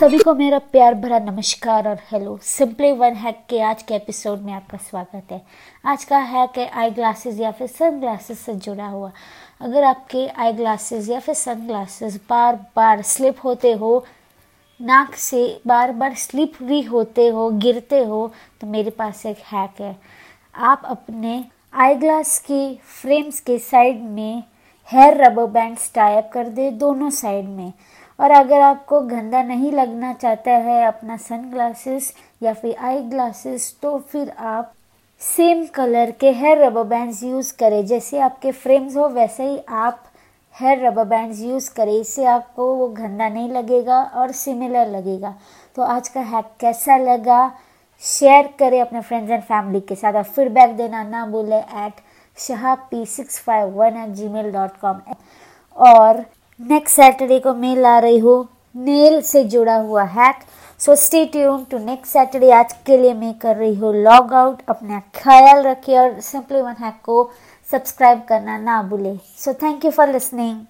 सभी 0.00 0.18
को 0.18 0.34
मेरा 0.34 0.58
प्यार 0.72 0.94
भरा 0.94 1.18
नमस्कार 1.18 1.88
और 1.88 1.98
हेलो 2.10 2.38
सिंपली 2.42 2.90
वन 2.92 3.14
हैक 3.14 3.40
के 3.48 3.60
आज 3.60 3.82
के 3.82 3.94
एपिसोड 3.94 4.42
में 4.42 4.52
आपका 4.52 4.78
स्वागत 4.78 5.32
है। 5.32 5.40
आज 5.86 6.04
का 6.04 6.18
हैक 6.18 6.56
है 6.58 6.68
आई 6.70 6.90
ग्लासेस 6.90 7.40
या 7.40 7.50
फिर 7.50 7.66
सन 7.66 7.98
ग्लासेस 8.00 8.38
से 8.38 8.54
जुड़ा 8.56 8.86
हुआ। 8.86 9.10
अगर 9.60 9.84
आपके 9.84 10.26
आई 10.26 10.52
ग्लासेस 10.52 11.08
या 11.08 11.20
फिर 11.20 11.34
सन 11.34 11.66
ग्लासेस 11.66 12.18
बार 12.30 12.56
बार 12.76 13.02
स्लिप 13.02 13.44
होते 13.44 13.72
हो, 13.72 14.04
नाक 14.80 15.14
से 15.14 15.60
बार 15.66 15.92
बार 15.92 16.14
स्लिप 16.14 16.62
भी 16.62 16.80
होते 16.82 17.28
हो, 17.28 17.48
गिरते 17.50 18.02
हो 18.04 18.32
तो 18.60 18.66
मेरे 18.66 18.90
पास 18.90 19.24
एक 19.26 19.42
हैक 19.52 19.80
है। 19.80 19.96
आप 20.54 20.82
अपने 20.84 21.44
आई 21.74 21.94
ग्लास 21.94 22.38
की 22.40 22.74
फ्रेम्स 23.02 23.40
के 23.40 23.58
साइड 23.60 24.02
में 24.02 24.42
हेयर 24.88 25.22
रबर 25.24 25.46
बैंड्स 25.52 25.92
टाइप 25.94 26.30
कर 26.32 26.48
दे 26.48 26.70
दोनों 26.70 27.10
साइड 27.10 27.48
में। 27.48 27.72
और 28.20 28.30
अगर 28.30 28.60
आपको 28.60 29.00
गंदा 29.00 29.42
नहीं 29.42 29.70
लगना 29.72 30.12
चाहता 30.12 30.52
है 30.58 30.84
अपना 30.86 31.16
सन 31.18 31.50
ग्लासेस 31.50 32.12
या 32.42 32.52
फिर 32.54 32.76
आई 32.78 32.98
ग्लासेस 33.10 33.74
तो 33.82 33.98
फिर 34.10 34.30
आप 34.30 34.72
सेम 35.20 35.64
कलर 35.74 36.10
के 36.20 36.30
हेयर 36.32 36.58
रबर 36.58 36.84
बैंड्स 36.84 37.22
यूज़ 37.22 37.52
करें। 37.58 37.84
जैसे 37.86 38.18
आपके 38.20 38.52
फ्रेम्स 38.52 38.96
हो, 38.96 39.08
वैसे 39.08 39.44
ही 39.44 39.58
आप 39.68 40.04
हेयर 40.54 40.86
रबर 40.86 41.04
बैंड्स 41.04 41.40
यूज़ 41.40 41.70
करें। 41.74 41.92
इससे 41.92 42.24
आपको 42.26 42.74
वो 42.74 42.88
गंदा 42.88 43.28
नहीं 43.28 43.50
लगेगा 43.52 44.02
और 44.02 44.32
सिमिलर 44.32 44.88
लगेगा। 44.88 45.34
तो 45.76 45.82
आज 45.82 46.08
का 46.08 46.20
हैक 46.20 46.50
कैसा 46.60 46.96
लगा? 46.96 47.50
शेयर 48.02 48.48
करें 48.58 48.80
अपने 48.80 49.00
फ्रेंड्स 49.00 49.30
एंड 49.30 49.42
फैमिली 49.42 49.80
के 49.80 49.94
साथ 49.94 50.14
और 50.14 50.22
फीडबैक 50.24 50.76
देना 50.76 51.02
ना 51.04 51.24
भूले 51.26 51.56
at 51.56 52.00
Shah 52.36 52.74
P 52.90 53.04
six 53.06 53.38
five 53.44 53.74
one 53.78 53.96
at 54.02 54.14
G 54.16 54.28
mail 54.28 54.50
dot 54.52 54.76
com 54.80 55.00
और 55.76 56.24
नेक्स्ट 56.60 56.96
सैटरडे 56.96 57.38
को 57.40 57.52
मैं 57.54 57.74
ला 57.76 57.98
रही 57.98 58.18
हूँ। 58.18 58.48
नेल 58.76 59.20
से 59.22 59.42
जुड़ा 59.44 59.74
हुआ 59.76 60.02
hack 60.06 60.40
so 60.80 60.94
stay 60.94 61.24
tune 61.26 61.64
to 61.70 61.78
next 61.78 62.12
Saturday 62.12 62.50
आज 62.52 62.72
के 62.86 62.96
लिए 62.96 63.14
मैं 63.14 63.32
कर 63.34 63.56
रही 63.56 63.74
हूँ 63.74 63.92
लॉग 63.94 64.32
आउट 64.34 64.60
अपना 64.68 65.00
ख्याल 65.14 65.62
रखिए 65.66 65.96
और 65.98 66.20
सिंपली 66.20 66.60
वन 66.62 66.74
हैक 66.80 67.00
को 67.04 67.22
सब्सक्राइब 67.68 68.22
करना 68.28 68.58
ना 68.58 68.82
भूले। 68.82 69.16
So 69.38 69.52
thank 69.62 69.84
you 69.84 69.90
for 69.90 70.12
listening 70.12 70.60